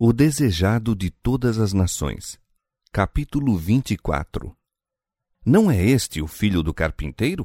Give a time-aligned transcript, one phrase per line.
[0.00, 2.38] O desejado de todas as nações.
[2.92, 4.56] Capítulo 24.
[5.44, 7.44] Não é este o filho do carpinteiro?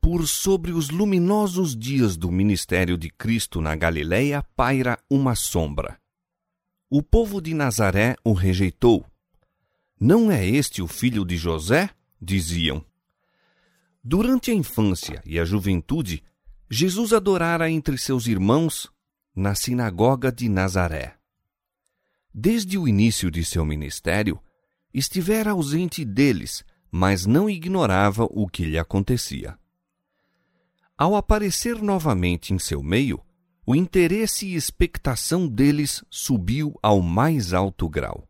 [0.00, 5.96] Por sobre os luminosos dias do ministério de Cristo na Galiléia paira uma sombra.
[6.90, 9.06] O povo de Nazaré o rejeitou.
[10.00, 11.88] Não é este o filho de José?
[12.20, 12.84] diziam.
[14.02, 16.20] Durante a infância e a juventude,
[16.68, 18.90] Jesus adorara entre seus irmãos
[19.36, 21.16] na sinagoga de Nazaré.
[22.36, 24.40] Desde o início de seu ministério,
[24.92, 29.56] estivera ausente deles, mas não ignorava o que lhe acontecia.
[30.98, 33.20] Ao aparecer novamente em seu meio,
[33.64, 38.28] o interesse e expectação deles subiu ao mais alto grau.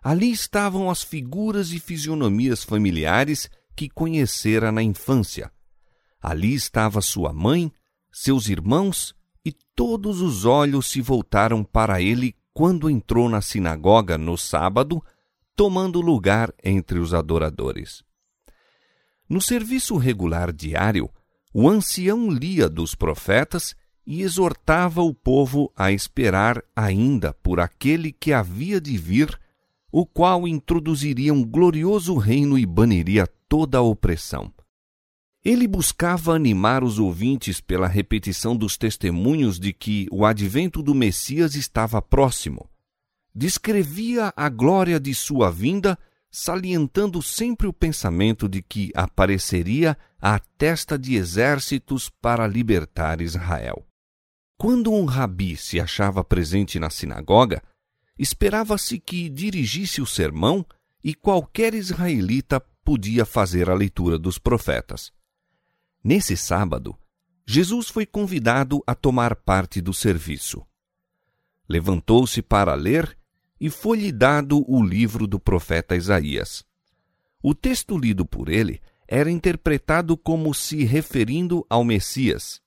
[0.00, 5.50] Ali estavam as figuras e fisionomias familiares que conhecera na infância.
[6.22, 7.72] Ali estava sua mãe,
[8.12, 14.34] seus irmãos, e todos os olhos se voltaram para ele quando entrou na sinagoga no
[14.34, 15.04] sábado,
[15.54, 18.02] tomando lugar entre os adoradores.
[19.28, 21.10] No serviço regular diário,
[21.52, 28.32] o ancião lia dos profetas e exortava o povo a esperar ainda por aquele que
[28.32, 29.38] havia de vir,
[29.92, 34.50] o qual introduziria um glorioso reino e baniria toda a opressão.
[35.46, 41.54] Ele buscava animar os ouvintes pela repetição dos testemunhos de que o advento do Messias
[41.54, 42.68] estava próximo.
[43.32, 45.96] Descrevia a glória de sua vinda,
[46.32, 53.86] salientando sempre o pensamento de que apareceria à testa de exércitos para libertar Israel.
[54.58, 57.62] Quando um rabi se achava presente na sinagoga,
[58.18, 60.66] esperava-se que dirigisse o sermão
[61.04, 65.14] e qualquer israelita podia fazer a leitura dos profetas.
[66.08, 66.96] Nesse sábado,
[67.44, 70.64] Jesus foi convidado a tomar parte do serviço.
[71.68, 73.18] Levantou-se para ler
[73.60, 76.64] e foi-lhe dado o livro do profeta Isaías.
[77.42, 82.60] O texto lido por ele era interpretado como se referindo ao Messias.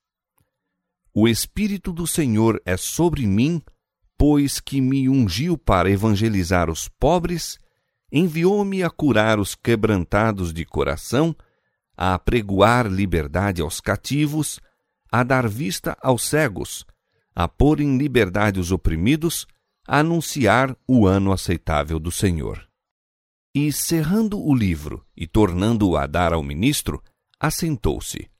[1.14, 3.62] O Espírito do Senhor é sobre mim,
[4.18, 7.58] pois que me ungiu para evangelizar os pobres,
[8.12, 11.34] enviou-me a curar os quebrantados de coração
[12.00, 14.58] a apregoar liberdade aos cativos,
[15.12, 16.86] a dar vista aos cegos,
[17.34, 19.46] a pôr em liberdade os oprimidos,
[19.86, 22.66] a anunciar o ano aceitável do Senhor.
[23.54, 27.02] E, cerrando o livro e tornando-o a dar ao ministro,
[27.38, 28.30] assentou-se.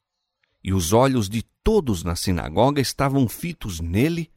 [0.65, 4.31] E os olhos de todos na sinagoga estavam fitos nele,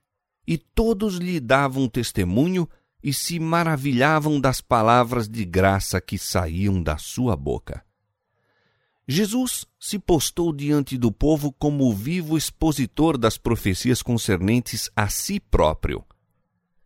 [0.45, 2.67] e todos lhe davam testemunho
[3.01, 7.85] e se maravilhavam das palavras de graça que saíam da sua boca.
[9.07, 15.39] Jesus se postou diante do povo como o vivo expositor das profecias concernentes a si
[15.39, 16.03] próprio.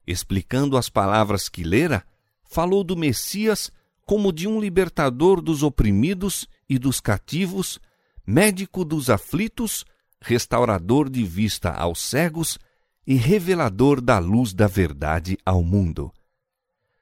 [0.06, 2.04] Explicando as palavras que lera,
[2.44, 3.72] falou do Messias
[4.06, 7.80] como de um libertador dos oprimidos e dos cativos,
[8.26, 9.86] médico dos aflitos,
[10.20, 12.58] restaurador de vista aos cegos
[13.06, 16.12] e revelador da luz da verdade ao mundo.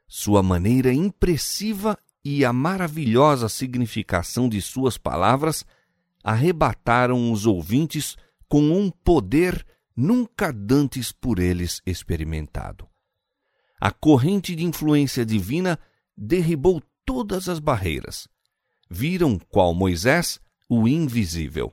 [0.08, 5.64] Sua maneira impressiva e a maravilhosa significação de suas palavras
[6.24, 8.18] arrebataram os ouvintes
[8.50, 9.64] com um poder
[9.96, 12.90] nunca dantes por eles experimentado.
[13.80, 15.78] A corrente de influência divina
[16.18, 18.28] derribou todas as barreiras.
[18.90, 21.72] Viram, qual Moisés, o invisível.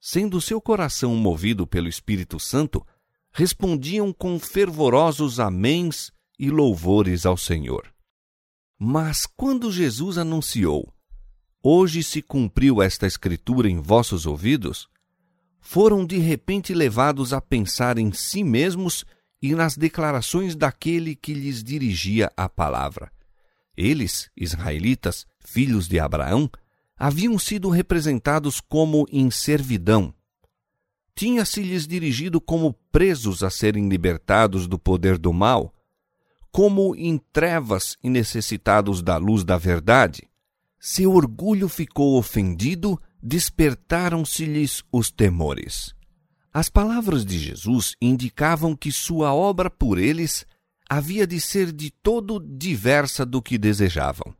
[0.00, 2.86] Sendo seu coração movido pelo Espírito Santo,
[3.30, 7.92] respondiam com fervorosos améns e louvores ao Senhor.
[8.82, 10.90] Mas quando Jesus anunciou:
[11.62, 14.88] Hoje se cumpriu esta escritura em vossos ouvidos,
[15.60, 19.04] foram de repente levados a pensar em si mesmos
[19.42, 23.12] e nas declarações daquele que lhes dirigia a palavra.
[23.76, 26.50] Eles, israelitas, filhos de Abraão,
[26.96, 30.14] haviam sido representados como em servidão.
[31.14, 35.74] Tinha-se lhes dirigido como presos a serem libertados do poder do mal
[36.50, 40.28] como em trevas e necessitados da luz da verdade.
[40.78, 45.94] Seu orgulho ficou ofendido, despertaram-se-lhes os temores.
[46.52, 50.44] As palavras de Jesus indicavam que sua obra por eles
[50.88, 54.34] havia de ser de todo diversa do que desejavam.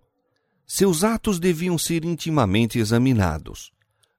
[0.67, 3.71] Seus atos deviam ser intimamente examinados.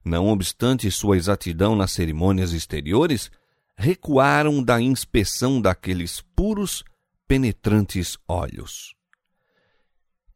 [0.04, 3.30] Não obstante sua exatidão nas cerimônias exteriores,
[3.76, 6.82] recuaram da inspeção daqueles puros
[7.32, 8.94] penetrantes olhos.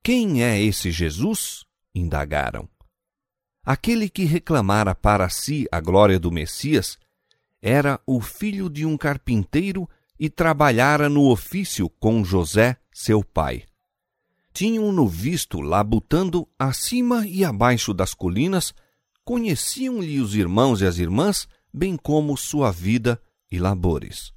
[0.03, 1.67] Quem é esse Jesus?
[1.95, 2.67] indagaram.
[3.63, 6.97] Aquele que reclamara para si a glória do Messias
[7.61, 9.87] era o filho de um carpinteiro
[10.19, 13.65] e trabalhara no ofício com José, seu pai.
[14.55, 18.73] Tinham-no visto labutando acima e abaixo das colinas,
[19.23, 23.21] conheciam-lhe os irmãos e as irmãs, bem como sua vida
[23.53, 24.35] e labores.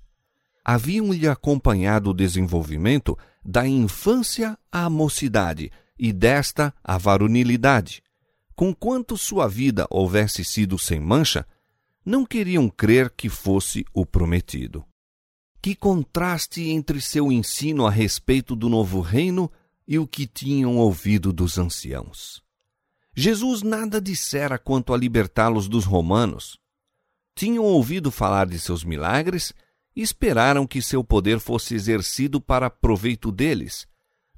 [0.72, 8.04] Haviam-lhe acompanhado o desenvolvimento da infância à mocidade e desta à varonilidade.
[8.56, 11.44] Conquanto sua vida houvesse sido sem mancha,
[12.06, 14.86] não queriam crer que fosse o prometido.
[15.60, 19.52] Que contraste entre seu ensino a respeito do novo reino
[19.88, 22.44] e o que tinham ouvido dos anciãos.
[23.16, 26.60] Jesus nada dissera quanto a libertá-los dos romanos.
[27.34, 29.52] Tinham ouvido falar de seus milagres
[29.96, 33.88] esperaram que seu poder fosse exercido para proveito deles.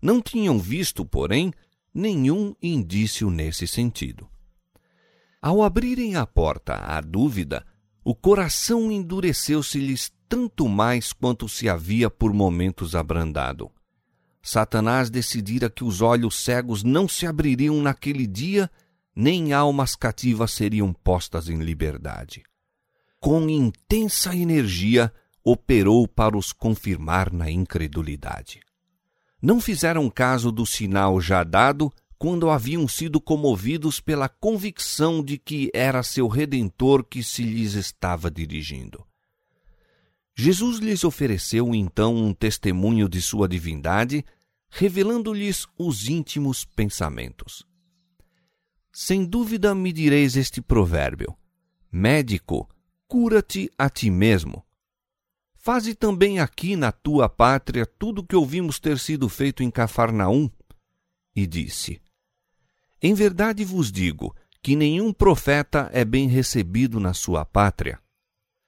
[0.01, 1.53] Não tinham visto, porém,
[1.93, 4.27] nenhum indício nesse sentido.
[5.41, 7.65] Ao abrirem a porta à dúvida,
[8.03, 13.69] o coração endureceu-se-lhes tanto mais quanto se havia por momentos abrandado.
[14.41, 18.71] Satanás decidira que os olhos cegos não se abririam naquele dia,
[19.15, 22.43] nem almas cativas seriam postas em liberdade.
[23.19, 28.59] Com intensa energia, operou para os confirmar na incredulidade.
[29.41, 35.71] Não fizeram caso do sinal já dado quando haviam sido comovidos pela convicção de que
[35.73, 39.03] era seu redentor que se lhes estava dirigindo.
[40.35, 44.23] Jesus lhes ofereceu então um testemunho de sua divindade,
[44.69, 47.65] revelando-lhes os íntimos pensamentos.
[48.93, 51.35] Sem dúvida me direis este provérbio:
[51.91, 52.69] Médico,
[53.07, 54.63] cura-te a ti mesmo.
[55.63, 60.49] Faze também aqui na tua pátria tudo o que ouvimos ter sido feito em Cafarnaum.
[61.35, 62.01] E disse:
[62.99, 67.99] Em verdade vos digo que nenhum profeta é bem recebido na sua pátria.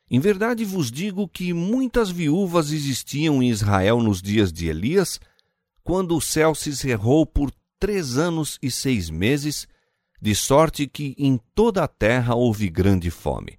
[0.07, 5.19] Em verdade vos digo que muitas viúvas existiam em Israel nos dias de Elias,
[5.84, 9.68] quando o céu se cerrou por três anos e seis meses,
[10.22, 13.57] de sorte que em toda a terra houve grande fome.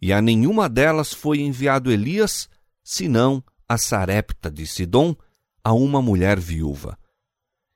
[0.00, 2.48] E a nenhuma delas foi enviado Elias,
[2.82, 5.16] senão a Sarepta de Sidom,
[5.64, 6.98] a uma mulher viúva.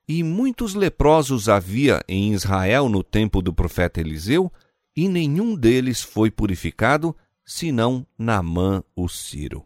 [0.07, 4.51] E muitos leprosos havia em Israel no tempo do profeta Eliseu,
[4.95, 7.15] e nenhum deles foi purificado,
[7.45, 9.65] senão Naamã o Ciro.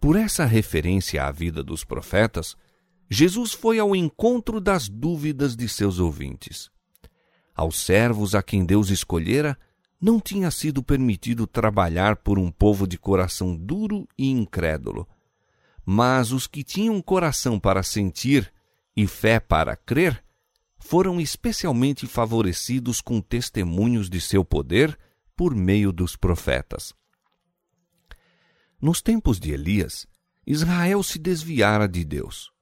[0.00, 2.56] Por essa referência à vida dos profetas,
[3.08, 6.70] Jesus foi ao encontro das dúvidas de seus ouvintes.
[7.54, 9.58] Aos servos a quem Deus escolhera,
[10.04, 15.08] não tinha sido permitido trabalhar por um povo de coração duro e incrédulo.
[15.82, 18.52] Mas os que tinham coração para sentir
[18.94, 20.22] e fé para crer
[20.76, 24.98] foram especialmente favorecidos com testemunhos de seu poder
[25.34, 26.92] por meio dos profetas.
[28.78, 30.06] Nos tempos de Elias,
[30.46, 32.52] Israel se desviara de Deus.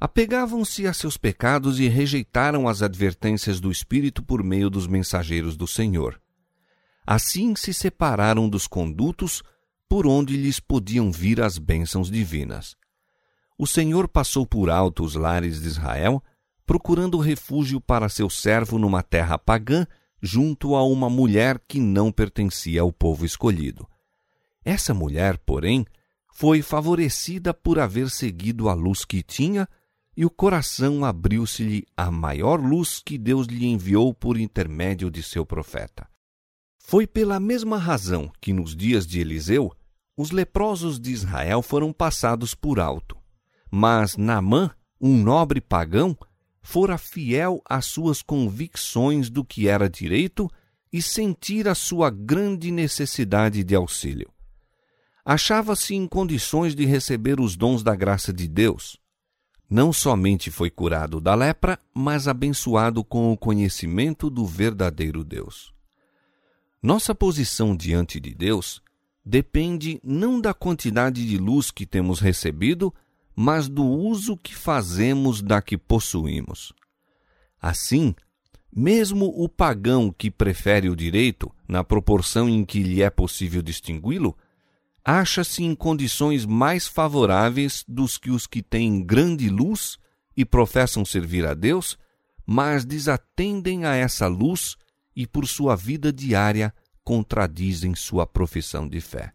[0.00, 5.66] Apegavam-se a seus pecados e rejeitaram as advertências do Espírito por meio dos mensageiros do
[5.66, 6.18] Senhor.
[7.06, 9.42] Assim se separaram dos condutos
[9.88, 12.76] por onde lhes podiam vir as bênçãos divinas.
[13.58, 16.22] O Senhor passou por alto os lares de Israel,
[16.64, 19.86] procurando refúgio para seu servo numa terra pagã
[20.22, 23.88] junto a uma mulher que não pertencia ao povo escolhido.
[24.64, 25.84] Essa mulher, porém,
[26.32, 29.68] foi favorecida por haver seguido a luz que tinha,
[30.16, 35.44] e o coração abriu-se-lhe à maior luz que Deus lhe enviou por intermédio de seu
[35.44, 36.11] profeta.
[36.84, 39.72] Foi pela mesma razão que nos dias de Eliseu
[40.16, 43.16] os leprosos de Israel foram passados por alto.
[43.70, 44.70] Mas Naamã,
[45.00, 46.14] um nobre pagão,
[46.60, 50.50] fora fiel às suas convicções do que era direito
[50.92, 54.30] e sentira sua grande necessidade de auxílio.
[55.24, 58.98] Achava-se em condições de receber os dons da graça de Deus.
[59.70, 65.72] Não somente foi curado da lepra, mas abençoado com o conhecimento do verdadeiro Deus.
[66.82, 68.82] Nossa posição diante de Deus
[69.24, 72.92] depende não da quantidade de luz que temos recebido,
[73.36, 76.72] mas do uso que fazemos da que possuímos.
[77.60, 78.16] Assim,
[78.74, 84.36] mesmo o pagão que prefere o direito, na proporção em que lhe é possível distingui-lo,
[85.04, 89.98] acha-se em condições mais favoráveis dos que os que têm grande luz
[90.36, 91.96] e professam servir a Deus,
[92.44, 94.76] mas desatendem a essa luz
[95.14, 99.32] e, por sua vida diária, contradizem sua profissão de fé.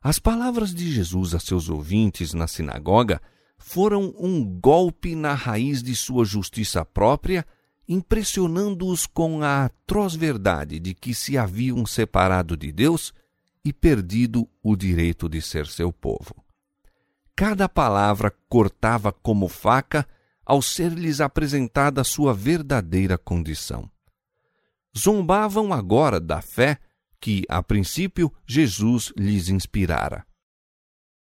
[0.00, 3.20] As palavras de Jesus a seus ouvintes na sinagoga
[3.58, 7.44] foram um golpe na raiz de sua justiça própria,
[7.88, 13.12] impressionando-os com a atroz verdade de que se haviam separado de Deus
[13.64, 16.34] e perdido o direito de ser seu povo.
[17.34, 20.06] Cada palavra cortava como faca
[20.44, 23.90] ao ser-lhes apresentada sua verdadeira condição.
[24.98, 26.78] Zombavam agora da fé
[27.20, 30.26] que, a princípio, Jesus lhes inspirara.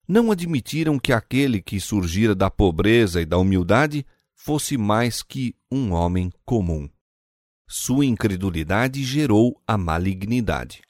[0.06, 5.92] Não admitiram que aquele que surgira da pobreza e da humildade fosse mais que um
[5.92, 6.86] homem comum.
[7.66, 10.82] Sua incredulidade gerou a malignidade.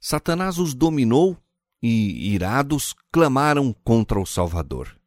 [0.00, 1.36] Satanás os dominou
[1.82, 4.98] e, irados, clamaram contra o Salvador.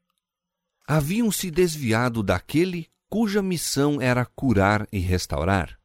[0.88, 5.79] Haviam se desviado daquele cuja missão era curar e restaurar.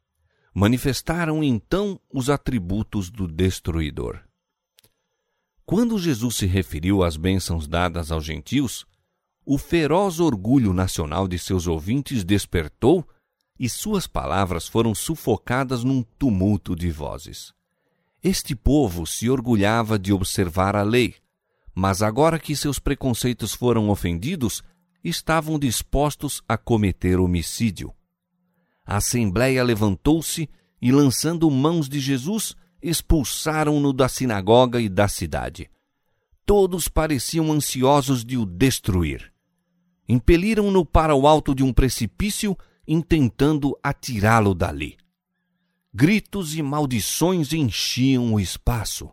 [0.56, 4.20] Manifestaram então os atributos do destruidor.
[5.66, 8.86] Quando Jesus se referiu às bênçãos dadas aos gentios,
[9.44, 13.04] o feroz orgulho nacional de seus ouvintes despertou
[13.58, 17.52] e suas palavras foram sufocadas num tumulto de vozes.
[18.22, 21.16] Este povo se orgulhava de observar a lei,
[21.74, 24.62] mas agora que seus preconceitos foram ofendidos,
[25.02, 27.92] estavam dispostos a cometer homicídio.
[28.84, 30.48] A assembleia levantou-se
[30.80, 35.70] e, lançando mãos de Jesus, expulsaram-no da sinagoga e da cidade.
[36.44, 39.32] Todos pareciam ansiosos de o destruir.
[40.06, 44.98] Impeliram-no para o alto de um precipício, intentando atirá-lo dali.
[45.94, 49.10] Gritos e maldições enchiam o espaço.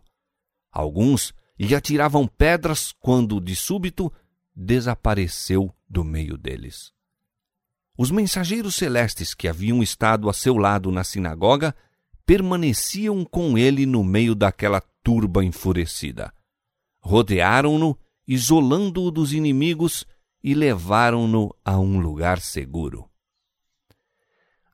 [0.70, 4.12] Alguns lhe atiravam pedras quando, de súbito,
[4.54, 6.92] desapareceu do meio deles.
[7.96, 11.74] Os mensageiros celestes que haviam estado a seu lado na sinagoga
[12.24, 16.32] permaneciam com ele no meio daquela turba enfurecida.
[17.00, 20.06] Rodearam-no, isolando-o dos inimigos
[20.42, 23.08] e levaram-no a um lugar seguro.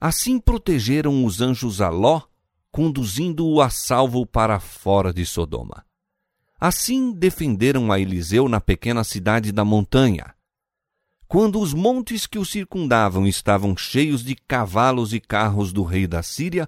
[0.01, 2.23] Assim protegeram os anjos a Ló,
[2.71, 5.85] conduzindo-o a salvo para fora de Sodoma.
[6.61, 10.35] Assim defenderam a Eliseu na pequena cidade da montanha.
[11.29, 16.23] Quando os montes que o circundavam estavam cheios de cavalos e carros do rei da
[16.23, 16.67] Síria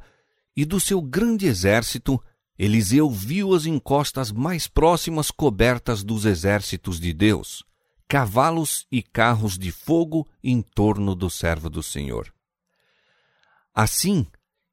[0.55, 2.23] e do seu grande exército,
[2.59, 7.65] Eliseu viu as encostas mais próximas cobertas dos exércitos de Deus,
[8.07, 12.31] cavalos e carros de fogo em torno do servo do Senhor.
[13.75, 14.27] Assim,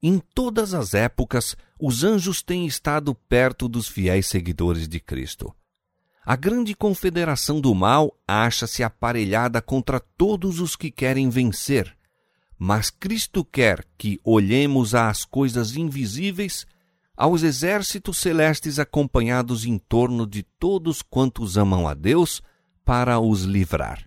[0.04, 5.56] em todas as épocas, os anjos têm estado perto dos fiéis seguidores de Cristo.
[6.30, 11.96] A grande confederação do mal acha-se aparelhada contra todos os que querem vencer,
[12.60, 16.68] mas Cristo quer que olhemos às coisas invisíveis,
[17.16, 22.42] aos exércitos celestes acompanhados em torno de todos quantos amam a Deus,
[22.84, 24.06] para os livrar.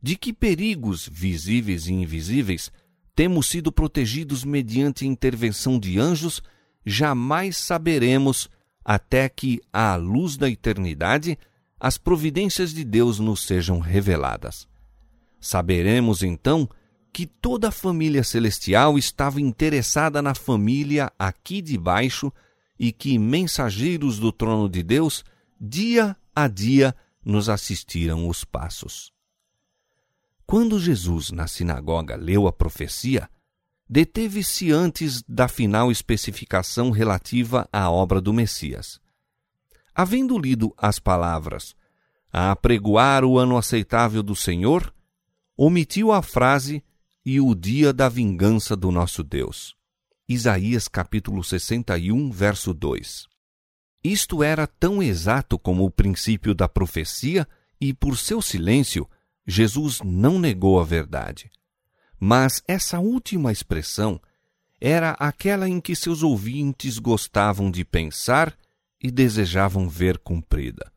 [0.00, 2.70] De que perigos visíveis e invisíveis
[3.16, 6.40] temos sido protegidos mediante intervenção de anjos,
[6.84, 8.48] jamais saberemos
[8.88, 11.36] até que, à luz da eternidade,
[11.78, 14.68] as providências de Deus nos sejam reveladas.
[15.40, 16.70] Saberemos então
[17.12, 22.32] que toda a família celestial estava interessada na família aqui de baixo
[22.78, 25.24] e que mensageiros do trono de Deus,
[25.60, 29.12] dia a dia, nos assistiram os passos.
[30.46, 33.28] Quando Jesus, na sinagoga, leu a profecia,
[33.88, 39.00] deteve-se antes da final especificação relativa à obra do Messias.
[39.94, 41.74] Havendo lido as palavras
[42.32, 44.92] a apregoar o ano aceitável do Senhor,
[45.56, 46.84] omitiu a frase
[47.24, 49.74] e o dia da vingança do nosso Deus.
[50.28, 53.26] Isaías capítulo 61, verso 2.
[54.02, 57.48] Isto era tão exato como o princípio da profecia,
[57.80, 59.08] e por seu silêncio,
[59.46, 61.50] Jesus não negou a verdade.
[62.18, 64.20] Mas essa última expressão
[64.80, 68.56] era aquela em que seus ouvintes gostavam de pensar
[69.02, 70.92] e desejavam ver cumprida.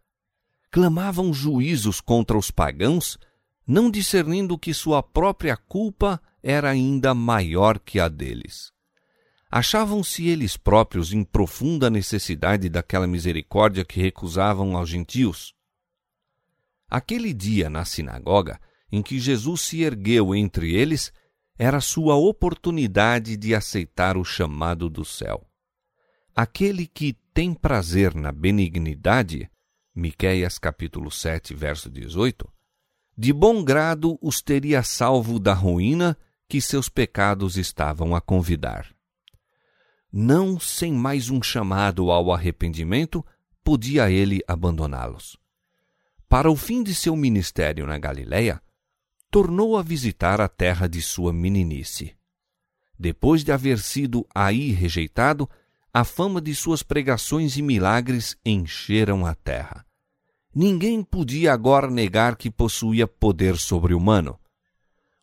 [0.72, 3.18] Clamavam juízos contra os pagãos,
[3.66, 8.72] não discernindo que sua própria culpa era ainda maior que a deles.
[9.52, 15.56] Achavam-se eles próprios em profunda necessidade daquela misericórdia que recusavam aos gentios.
[16.88, 18.60] Aquele dia na sinagoga
[18.92, 21.12] em que Jesus se ergueu entre eles
[21.58, 25.46] era sua oportunidade de aceitar o chamado do céu.
[26.36, 29.50] Aquele que tem prazer na benignidade,
[29.94, 32.50] Miqueias capítulo 7, verso 18,
[33.18, 36.18] de bom grado os teria salvo da ruína
[36.48, 38.88] que seus pecados estavam a convidar.
[40.12, 43.24] Não sem mais um chamado ao arrependimento,
[43.64, 45.38] podia ele abandoná-los.
[46.28, 48.62] Para o fim de seu ministério na Galiléia,
[49.32, 52.16] tornou a visitar a terra de sua meninice.
[52.98, 55.50] Depois de haver sido aí rejeitado,
[55.94, 59.86] a fama de suas pregações e milagres encheram a terra.
[60.54, 64.38] Ninguém podia agora negar que possuía poder sobre-humano.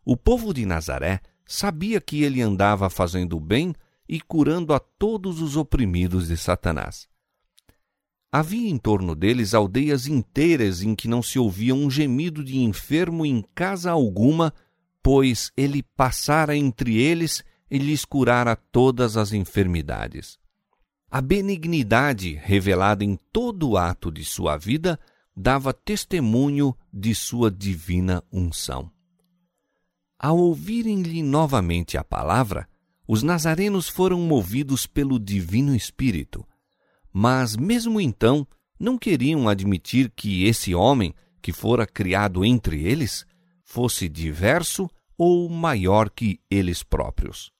[0.04, 3.74] O povo de Nazaré sabia que ele andava fazendo bem
[4.08, 7.08] e curando a todos os oprimidos de Satanás.
[8.38, 13.24] Havia em torno deles aldeias inteiras em que não se ouvia um gemido de enfermo
[13.24, 14.52] em casa alguma,
[15.02, 20.38] pois ele passara entre eles e lhes curara todas as enfermidades.
[21.10, 25.00] A benignidade revelada em todo o ato de sua vida
[25.34, 28.90] dava testemunho de sua divina unção.
[30.18, 32.68] Ao ouvirem-lhe novamente a palavra,
[33.08, 36.46] os nazarenos foram movidos pelo Divino Espírito,
[37.16, 38.46] mas mesmo então
[38.78, 43.24] não queriam admitir que esse homem, que fora criado entre eles,
[43.64, 47.56] fosse diverso ou maior que eles próprios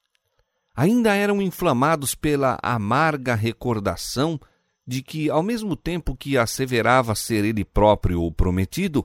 [0.77, 4.39] ainda eram inflamados pela amarga recordação
[4.87, 9.05] de que, ao mesmo tempo que asseverava ser ele próprio o prometido,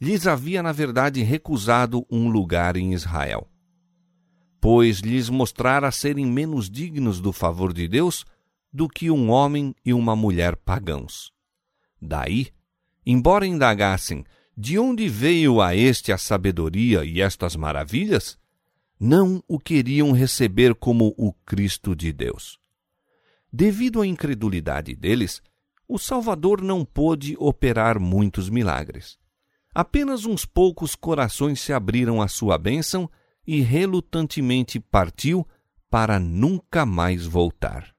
[0.00, 3.46] lhes havia na verdade recusado um lugar em Israel.
[4.60, 8.24] Pois lhes mostrara serem menos dignos do favor de Deus
[8.72, 11.32] do que um homem e uma mulher pagãos.
[12.00, 12.48] Daí,
[13.04, 14.24] embora indagassem
[14.56, 18.38] de onde veio a este a sabedoria e estas maravilhas,
[18.98, 22.58] não o queriam receber como o Cristo de Deus.
[23.52, 25.42] Devido à incredulidade deles,
[25.86, 29.18] o Salvador não pôde operar muitos milagres.
[29.74, 33.10] Apenas uns poucos corações se abriram à sua bênção
[33.46, 35.46] e relutantemente partiu
[35.90, 37.91] para nunca mais voltar.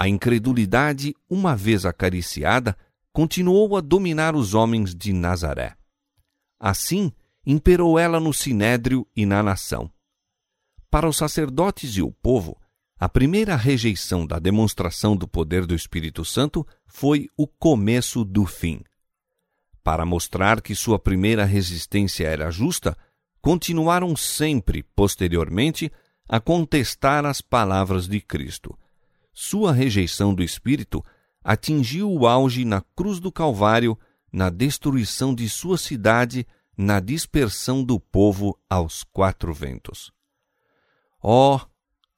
[0.00, 2.78] A incredulidade, uma vez acariciada,
[3.12, 5.74] continuou a dominar os homens de Nazaré.
[6.56, 7.10] Assim,
[7.44, 9.90] imperou ela no sinédrio e na nação.
[10.88, 12.56] Para os sacerdotes e o povo,
[12.96, 18.84] a primeira rejeição da demonstração do poder do Espírito Santo foi o começo do fim.
[19.82, 22.96] Para mostrar que sua primeira resistência era justa,
[23.40, 25.90] continuaram sempre, posteriormente,
[26.28, 28.78] a contestar as palavras de Cristo.
[29.40, 31.00] Sua rejeição do Espírito
[31.44, 33.96] atingiu o auge na cruz do Calvário,
[34.32, 36.44] na destruição de sua cidade,
[36.76, 40.10] na dispersão do povo aos quatro ventos.
[41.22, 41.60] Oh,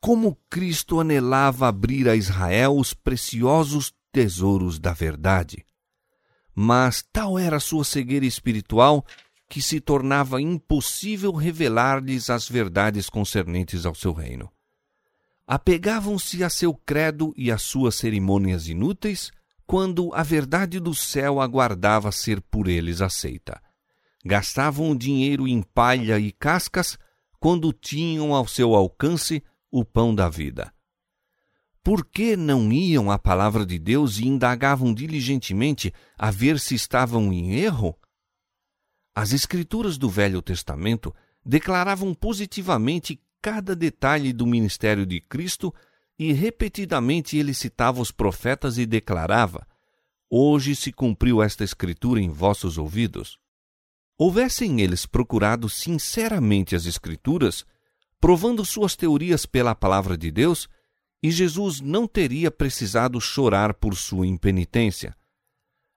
[0.00, 5.66] como Cristo anelava abrir a Israel os preciosos tesouros da verdade!
[6.54, 9.04] Mas tal era sua cegueira espiritual
[9.46, 14.50] que se tornava impossível revelar-lhes as verdades concernentes ao seu reino.
[15.52, 19.32] Apegavam-se a seu credo e às suas cerimônias inúteis,
[19.66, 23.60] quando a verdade do céu aguardava ser por eles aceita.
[24.24, 26.96] Gastavam o dinheiro em palha e cascas
[27.40, 30.72] quando tinham ao seu alcance o pão da vida.
[31.82, 37.32] Por que não iam à palavra de Deus e indagavam diligentemente a ver se estavam
[37.32, 37.98] em erro?
[39.12, 41.12] As Escrituras do Velho Testamento
[41.44, 45.74] declaravam positivamente cada detalhe do ministério de Cristo
[46.18, 49.66] e repetidamente ele citava os profetas e declarava:
[50.28, 53.38] Hoje se cumpriu esta Escritura em vossos ouvidos.
[54.18, 57.64] Houvessem eles procurado sinceramente as Escrituras,
[58.20, 60.68] provando suas teorias pela palavra de Deus,
[61.22, 65.16] e Jesus não teria precisado chorar por sua impenitência.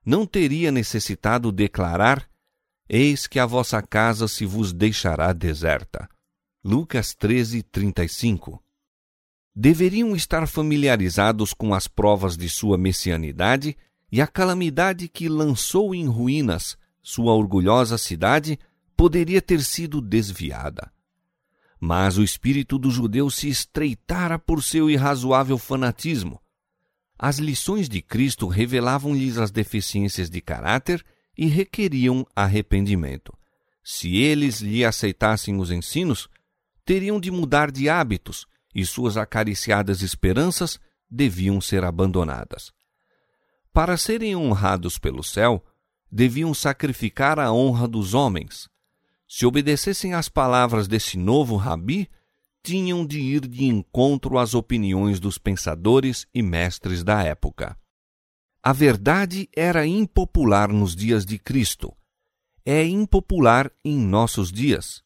[0.06, 2.26] Não teria necessitado declarar:
[2.88, 6.08] Eis que a vossa casa se vos deixará deserta.
[6.66, 8.58] Lucas 13, 35.
[9.54, 13.76] Deveriam estar familiarizados com as provas de sua messianidade
[14.10, 18.58] e a calamidade que lançou em ruínas sua orgulhosa cidade
[18.96, 20.90] poderia ter sido desviada.
[21.78, 26.40] Mas o espírito do judeu se estreitara por seu irrazoável fanatismo.
[27.18, 31.04] As lições de Cristo revelavam-lhes as deficiências de caráter
[31.36, 33.36] e requeriam arrependimento.
[33.84, 36.26] Se eles lhe aceitassem os ensinos,
[36.84, 42.72] teriam de mudar de hábitos e suas acariciadas esperanças deviam ser abandonadas.
[43.72, 45.64] Para serem honrados pelo céu,
[46.10, 48.68] deviam sacrificar a honra dos homens.
[49.28, 52.08] Se obedecessem às palavras desse novo rabi,
[52.62, 57.76] tinham de ir de encontro às opiniões dos pensadores e mestres da época.
[58.62, 61.94] A verdade era impopular nos dias de Cristo.
[62.64, 65.02] É impopular em nossos dias.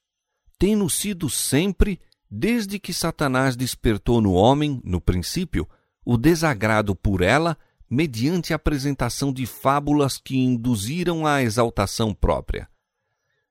[0.58, 5.68] Tem-no sido sempre, desde que Satanás despertou no homem, no princípio,
[6.04, 7.56] o desagrado por ela
[7.88, 12.68] mediante a apresentação de fábulas que induziram à exaltação própria.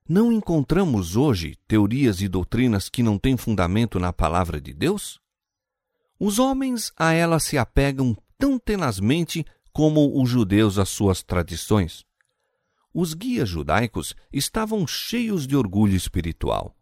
[0.08, 5.20] Não encontramos hoje teorias e doutrinas que não têm fundamento na palavra de Deus?
[6.20, 12.06] Os homens a ela se apegam tão tenazmente como os judeus às suas tradições.
[12.94, 16.77] Os guias judaicos estavam cheios de orgulho espiritual.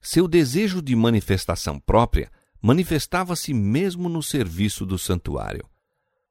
[0.00, 2.30] Seu desejo de manifestação própria
[2.62, 5.68] manifestava-se mesmo no serviço do santuário.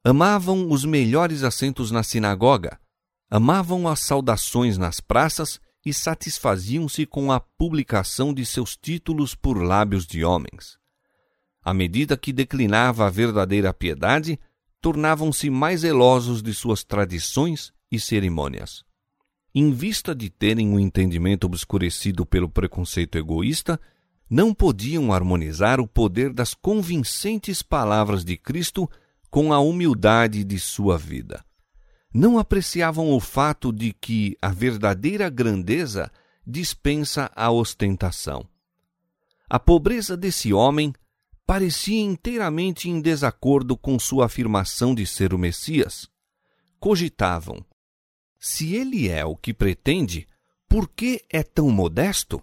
[0.03, 2.79] Amavam os melhores assentos na sinagoga,
[3.29, 10.05] amavam as saudações nas praças e satisfaziam-se com a publicação de seus títulos por lábios
[10.05, 10.77] de homens.
[11.63, 14.39] À medida que declinava a verdadeira piedade,
[14.81, 18.85] tornavam-se mais zelosos de suas tradições e cerimônias.
[19.59, 23.81] Em vista de terem o um entendimento obscurecido pelo preconceito egoísta,
[24.29, 28.87] não podiam harmonizar o poder das convincentes palavras de Cristo
[29.31, 31.43] com a humildade de sua vida.
[32.13, 36.11] Não apreciavam o fato de que a verdadeira grandeza
[36.45, 38.47] dispensa a ostentação.
[39.49, 40.93] A pobreza desse homem
[41.47, 46.07] parecia inteiramente em desacordo com sua afirmação de ser o Messias.
[46.79, 47.65] Cogitavam:
[48.47, 50.25] se ele é o que pretende,
[50.69, 52.41] por que é tão modesto?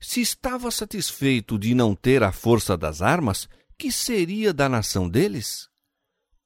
[0.00, 3.46] Se estava satisfeito de não ter a força das armas,
[3.76, 5.68] que seria da nação deles?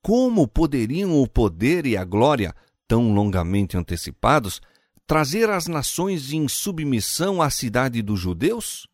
[0.03, 2.53] Como poderiam o poder e a glória,
[2.89, 4.61] tão longamente antecipados,
[5.07, 8.89] trazer as nações em submissão à cidade dos judeus?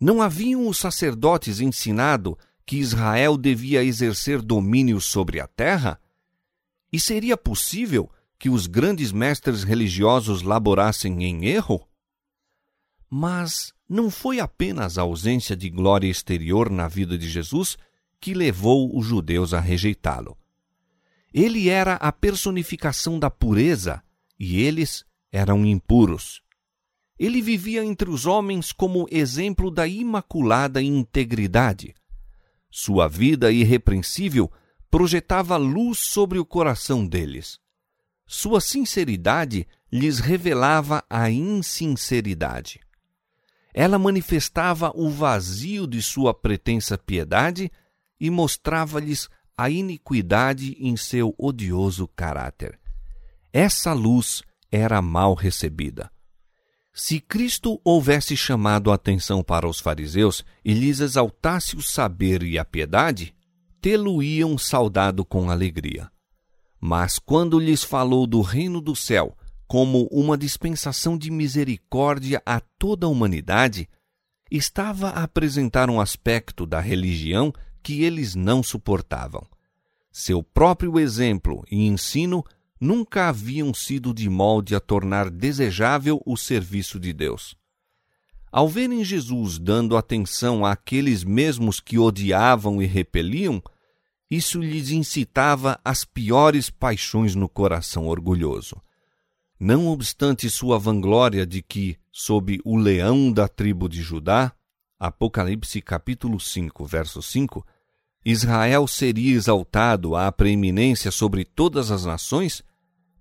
[0.00, 6.00] Não haviam os sacerdotes ensinado que Israel devia exercer domínio sobre a terra?
[6.92, 11.86] E seria possível que os grandes mestres religiosos laborassem em erro?
[13.10, 17.76] Mas não foi apenas a ausência de glória exterior na vida de Jesus
[18.20, 20.36] que levou os judeus a rejeitá-lo.
[21.32, 24.02] Ele era a personificação da pureza
[24.38, 26.42] e eles eram impuros.
[27.18, 31.94] Ele vivia entre os homens como exemplo da imaculada integridade.
[32.70, 34.50] Sua vida irrepreensível
[34.90, 37.58] projetava luz sobre o coração deles.
[38.30, 42.78] Sua sinceridade lhes revelava a insinceridade.
[43.72, 47.72] Ela manifestava o vazio de sua pretensa piedade
[48.20, 52.78] e mostrava-lhes a iniquidade em seu odioso caráter.
[53.50, 56.10] Essa luz era mal recebida.
[56.92, 62.58] Se Cristo houvesse chamado a atenção para os fariseus e lhes exaltasse o saber e
[62.58, 63.34] a piedade,
[63.80, 66.10] tê-lo-iam saudado com alegria.
[66.80, 69.36] Mas quando lhes falou do reino do céu
[69.66, 73.88] como uma dispensação de misericórdia a toda a humanidade,
[74.50, 79.46] estava a apresentar um aspecto da religião que eles não suportavam.
[80.10, 82.44] Seu próprio exemplo e ensino
[82.80, 87.56] nunca haviam sido de molde a tornar desejável o serviço de Deus.
[88.50, 93.62] Ao verem Jesus dando atenção àqueles mesmos que odiavam e repeliam,
[94.30, 98.80] isso lhes incitava as piores paixões no coração orgulhoso.
[99.58, 104.52] Não obstante sua vanglória de que, sob o leão da tribo de Judá,
[105.00, 107.66] Apocalipse capítulo 5, verso 5,
[108.24, 112.62] Israel seria exaltado à preeminência sobre todas as nações,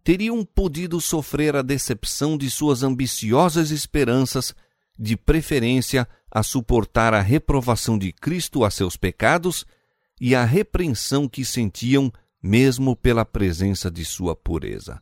[0.04, 4.54] teriam podido sofrer a decepção de suas ambiciosas esperanças,
[5.00, 9.66] de preferência a suportar a reprovação de Cristo a seus pecados
[10.20, 15.02] e a repreensão que sentiam mesmo pela presença de sua pureza.